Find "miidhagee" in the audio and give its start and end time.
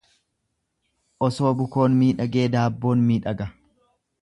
1.99-2.47